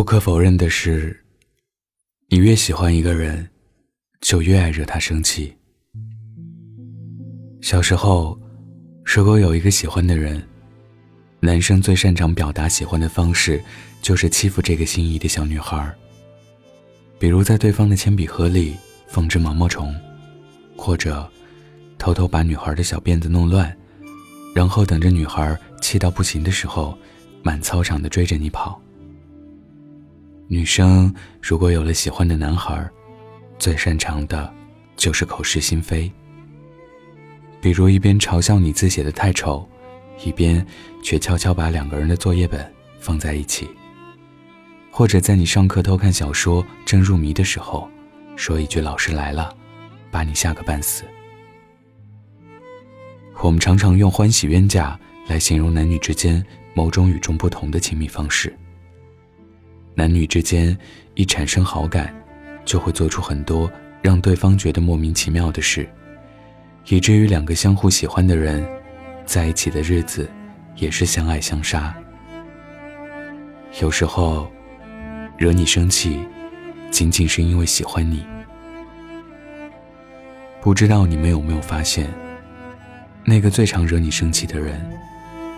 [0.00, 1.14] 不可否认的是，
[2.28, 3.46] 你越喜欢一个人，
[4.22, 5.54] 就越爱惹他生气。
[7.60, 8.40] 小时候，
[9.04, 10.42] 如果有一个喜欢的人，
[11.38, 13.62] 男生最擅长表达喜欢的方式，
[14.00, 15.94] 就是欺负这个心仪的小女孩。
[17.18, 18.74] 比如在对方的铅笔盒里
[19.06, 19.94] 放只毛毛虫，
[20.78, 21.30] 或者
[21.98, 23.70] 偷偷把女孩的小辫子弄乱，
[24.54, 26.96] 然后等着女孩气到不行的时候，
[27.42, 28.80] 满操场的追着你跑。
[30.52, 32.84] 女生如果有了喜欢的男孩，
[33.56, 34.52] 最擅长的
[34.96, 36.10] 就是口是心非。
[37.60, 39.64] 比如一边嘲笑你字写的太丑，
[40.24, 40.66] 一边
[41.04, 43.68] 却悄悄把两个人的作业本放在一起。
[44.90, 47.88] 或者在你上课偷看小说正入迷的时候，
[48.34, 49.54] 说一句“老师来了”，
[50.10, 51.04] 把你吓个半死。
[53.40, 54.98] 我们常常用“欢喜冤家”
[55.30, 58.52] 来形容男女之间某种与众不同的亲密方式。
[60.00, 60.74] 男女之间
[61.14, 62.10] 一产生好感，
[62.64, 63.70] 就会做出很多
[64.00, 65.86] 让对方觉得莫名其妙的事。
[66.86, 68.66] 以至于两个相互喜欢的人，
[69.26, 70.26] 在一起的日子，
[70.76, 71.94] 也是相爱相杀。
[73.82, 74.50] 有时候，
[75.36, 76.18] 惹你生气，
[76.90, 78.24] 仅仅是因为喜欢你。
[80.62, 82.08] 不知道你们有没有发现，
[83.22, 84.80] 那个最常惹你生气的人，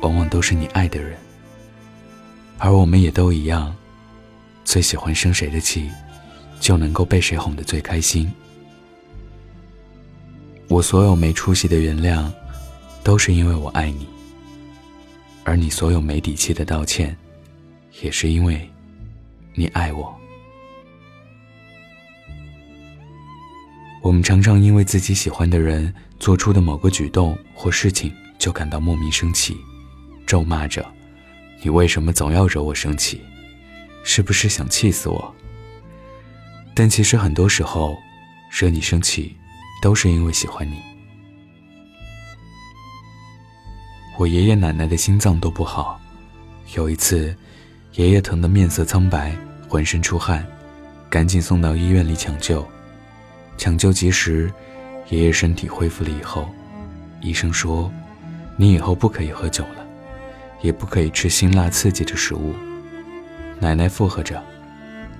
[0.00, 1.14] 往往都是你爱的人。
[2.56, 3.76] 而我们也都一样，
[4.70, 5.90] 最喜欢生谁的气，
[6.60, 8.30] 就能够被谁哄得最开心。
[10.68, 12.30] 我所有没出息的原谅，
[13.02, 14.06] 都是因为我爱你；
[15.42, 17.16] 而你所有没底气的道歉，
[18.00, 18.70] 也是因为，
[19.54, 20.16] 你爱我。
[24.00, 29.56] 我们常常因为自己喜欢的人做出的某个举动或事情，就感到莫名生气，
[30.24, 30.86] 咒骂着
[31.60, 33.20] ：“你为什么总要惹我生气？
[34.04, 35.34] 是不是想气死我？”
[36.74, 37.96] 但其实很多时候，
[38.50, 39.36] 惹你生气。
[39.82, 40.82] 都是因为喜欢你。
[44.18, 45.98] 我爷爷奶奶的心脏都不好，
[46.74, 47.34] 有一次，
[47.94, 49.34] 爷爷疼得面色苍白，
[49.66, 50.46] 浑身出汗，
[51.08, 52.62] 赶紧送到医院里抢救。
[53.56, 54.52] 抢救及时，
[55.08, 56.50] 爷爷身体恢复了以后，
[57.22, 57.90] 医生说
[58.58, 59.86] ：“你以后不可以喝酒了，
[60.60, 62.54] 也不可以吃辛辣刺激的食物。”
[63.60, 64.42] 奶奶附和着：“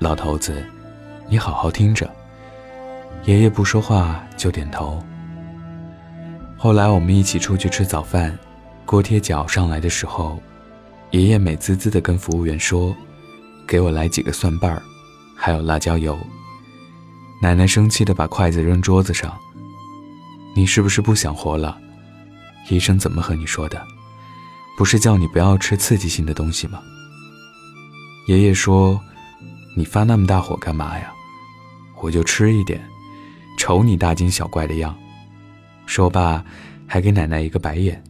[0.00, 0.64] 老头子，
[1.28, 2.10] 你好好听着。”
[3.26, 5.04] 爷爷不说话，就点头。
[6.56, 8.36] 后来我们一起出去吃早饭，
[8.86, 10.42] 锅贴饺上来的时候，
[11.10, 12.96] 爷爷美滋滋地跟服务员说
[13.68, 14.82] ：“给我来几个蒜瓣儿，
[15.36, 16.18] 还有辣椒油。”
[17.42, 19.36] 奶奶生气地把筷子扔桌子上
[20.56, 21.76] ：“你是不是不想活了？
[22.70, 23.82] 医生怎么和你说的？
[24.78, 26.80] 不是叫你不要吃刺激性的东西吗？”
[28.30, 29.00] 爷爷说
[29.76, 31.12] ：“你发那么大火干嘛呀？
[32.00, 32.80] 我就吃一点。”
[33.58, 34.96] 瞅你大惊小怪的样，
[35.84, 36.44] 说罢，
[36.86, 38.00] 还给奶奶一个白眼。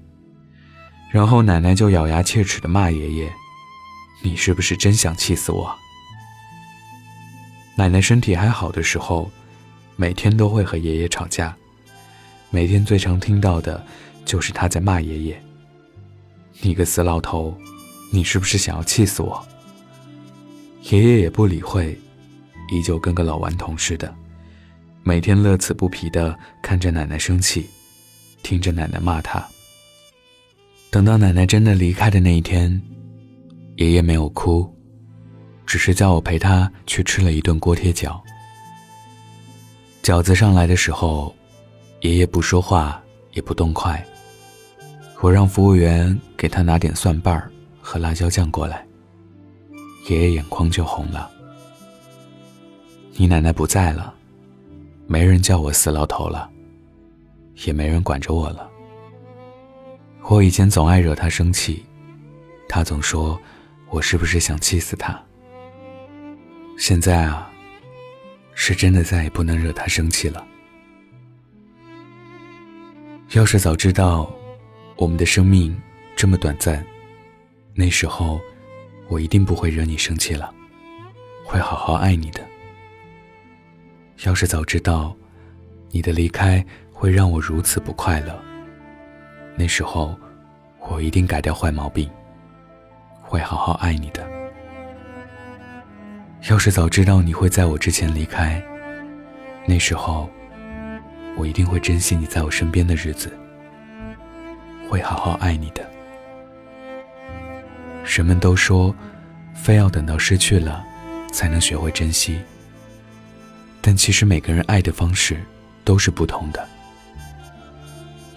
[1.10, 3.32] 然后奶奶就咬牙切齿的骂爷爷
[4.20, 5.74] ：“你是不是真想气死我？”
[7.74, 9.30] 奶奶身体还好的时候，
[9.96, 11.56] 每天都会和爷爷吵架，
[12.50, 13.82] 每天最常听到的
[14.26, 15.42] 就是他在骂爷爷
[16.60, 17.56] ：“你个死老头，
[18.12, 19.42] 你是不是想要气死我？”
[20.82, 21.96] 爷爷也不理会，
[22.70, 24.12] 依旧跟个老顽童似的。
[25.02, 27.66] 每天乐此不疲地看着奶奶生气，
[28.42, 29.46] 听着奶奶骂他。
[30.90, 32.80] 等到奶奶真的离开的那一天，
[33.76, 34.68] 爷爷没有哭，
[35.64, 38.20] 只是叫我陪他去吃了一顿锅贴饺。
[40.02, 41.34] 饺子上来的时候，
[42.00, 43.00] 爷爷不说话
[43.32, 44.04] 也不动筷。
[45.20, 47.40] 我让服务员给他拿点蒜瓣
[47.80, 48.84] 和辣椒酱过来，
[50.08, 51.30] 爷爷眼眶就红了。
[53.14, 54.14] 你奶奶不在了。
[55.06, 56.48] 没人叫我死老头了，
[57.66, 58.70] 也没人管着我了。
[60.28, 61.84] 我以前总爱惹他生气，
[62.68, 63.36] 他总说
[63.88, 65.20] 我是不是想气死他。
[66.78, 67.50] 现在啊，
[68.54, 70.46] 是真的再也不能惹他生气了。
[73.32, 74.32] 要是早知道
[74.94, 75.76] 我们的生命
[76.14, 76.86] 这么短暂，
[77.74, 78.40] 那时候
[79.10, 80.54] 我一定不会惹你生气了，
[81.44, 82.40] 会好好爱你的。
[84.24, 85.16] 要是早知道，
[85.90, 88.40] 你的离开会让我如此不快乐，
[89.56, 90.16] 那时候
[90.78, 92.08] 我一定改掉坏毛病，
[93.20, 94.24] 会好好爱你的。
[96.48, 98.62] 要是早知道你会在我之前离开，
[99.66, 100.30] 那时候
[101.36, 103.36] 我一定会珍惜你在我身边的日子，
[104.88, 105.89] 会好好爱你的。
[108.04, 108.94] 人们都说，
[109.54, 110.84] 非要等到失去了，
[111.32, 112.38] 才能学会珍惜。
[113.80, 115.40] 但其实每个人爱的方式
[115.84, 116.68] 都是不同的。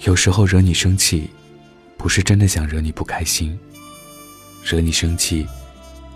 [0.02, 1.30] 有时候惹你生气，
[1.98, 3.58] 不是真的想惹你不开心，
[4.64, 5.48] 惹你生气，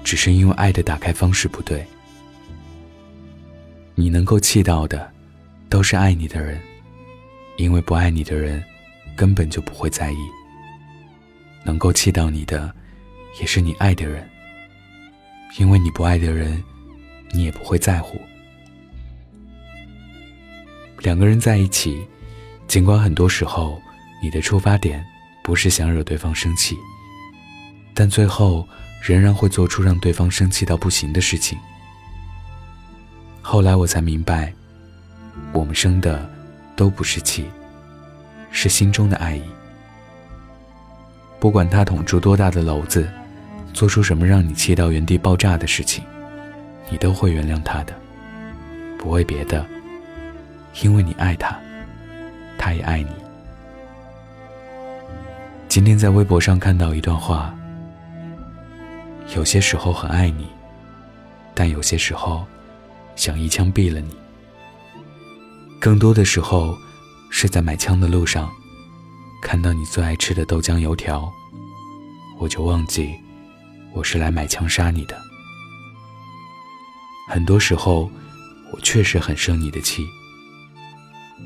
[0.04, 1.86] 只是因为爱的打开方式不对。
[3.96, 5.12] 你能够气到的，
[5.68, 6.62] 都是爱你的人，
[7.58, 8.64] 因为不爱你的人，
[9.16, 10.18] 根本就不会在意。
[11.64, 12.74] 能够气到你的，
[13.40, 14.28] 也是你爱的人，
[15.58, 16.64] 因为你不爱的人，
[17.32, 18.20] 你也不会在乎。
[21.00, 22.06] 两个人在一起，
[22.68, 23.80] 尽管很多时候
[24.22, 25.06] 你的出发点
[25.44, 26.76] 不是想惹对方生气，
[27.94, 28.68] 但最后
[29.02, 31.58] 仍然会做出让对方生气到不行的事情。
[33.42, 34.52] 后来我才明白，
[35.54, 36.28] 我们生的
[36.76, 37.46] 都不是气，
[38.52, 39.44] 是心中的爱意。
[41.40, 43.08] 不管他捅出多大的篓子，
[43.78, 46.04] 做出什么让你气到原地爆炸的事情，
[46.90, 47.94] 你都会原谅他的，
[48.98, 49.64] 不为别的。
[50.82, 51.56] 因为你爱他，
[52.58, 53.12] 他也爱你。
[55.68, 57.56] 今天在微博上看到一段话：
[59.36, 60.48] 有些时候很爱你，
[61.54, 62.44] 但有些时候
[63.16, 64.18] 想一枪毙了你。
[65.80, 66.76] 更多的时候
[67.30, 68.50] 是在买枪的路上，
[69.40, 71.32] 看到你最爱吃的豆浆油条，
[72.40, 73.14] 我就忘记
[73.94, 75.20] 我是来买枪杀你的。
[77.28, 78.10] 很多时候，
[78.72, 80.06] 我确实很生你的气。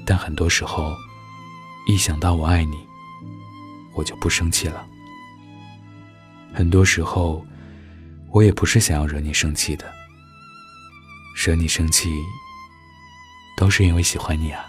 [0.05, 0.95] 但很多时候，
[1.87, 2.77] 一想到我爱你，
[3.93, 4.85] 我就不生气了。
[6.53, 7.45] 很多时候，
[8.29, 9.85] 我也不是想要惹你生气的，
[11.35, 12.09] 惹你生气，
[13.57, 14.65] 都是因为喜欢你啊。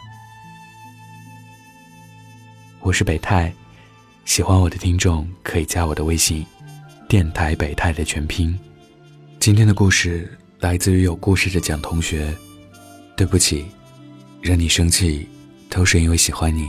[2.80, 3.52] 我是北泰，
[4.24, 6.44] 喜欢我的听众可以加我的微信，
[7.12, 8.58] 电台北泰的全拼。
[9.38, 10.26] 今天的故事
[10.60, 12.34] 来自于有故事的蒋同学，
[13.14, 13.66] 对不起。
[14.40, 15.28] 惹你生气，
[15.68, 16.66] 都是因为喜欢你。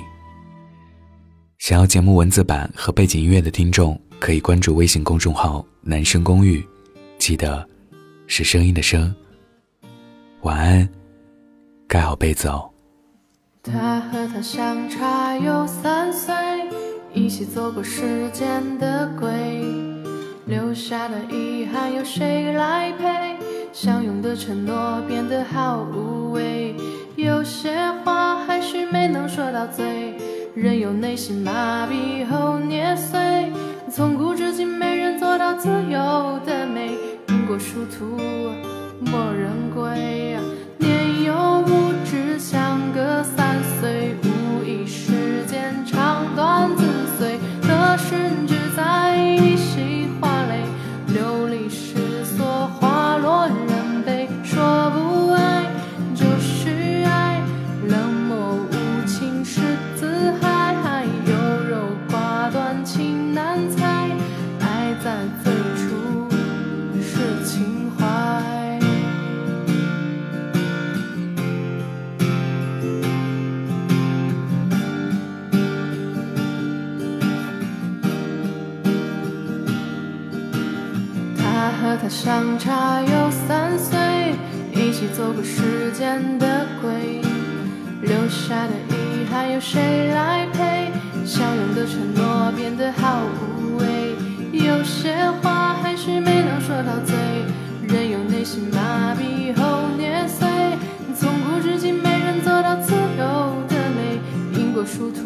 [1.59, 6.61] 想要节目文字版和背景音乐的听众，可以关注微信公众号“男生公寓”，
[7.17, 7.65] 记得
[8.27, 9.15] 是声音的声。
[10.41, 10.89] 晚安，
[11.87, 12.69] 盖好被子哦。
[13.63, 16.35] 他和她相差有三岁，
[17.13, 19.31] 一起走过时间的轨，
[20.45, 23.37] 留下的遗憾由谁来陪？
[23.71, 26.75] 相拥的承诺变得好无味。
[27.15, 27.71] 有些
[28.03, 30.17] 话还是没能说到嘴，
[30.53, 33.51] 任由内心麻痹后捏碎。
[33.89, 36.91] 从古至今，没人做到自由的美，
[37.29, 38.17] 因果殊途，
[38.99, 40.37] 莫人归。
[40.77, 44.02] 年幼无知，相隔三岁，
[82.23, 83.99] 相差有三岁，
[84.71, 87.19] 一起走过时间的轨，
[88.01, 90.89] 留下的遗憾由谁来陪？
[91.25, 94.15] 相拥的承诺变得好无味，
[94.53, 97.13] 有些话还是没能说到嘴，
[97.89, 100.47] 任由内心麻痹后捏碎。
[101.19, 104.17] 从古至今，没人做到自由的美，
[104.57, 105.22] 因果殊途，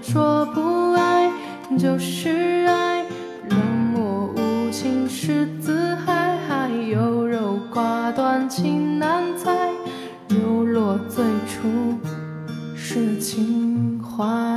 [0.00, 1.30] 说不爱
[1.78, 3.04] 就是爱。
[3.48, 3.58] 冷
[3.92, 9.70] 漠无情是自害还有肉挂断情难猜
[10.28, 11.98] 流落最初
[12.76, 14.51] 是情怀。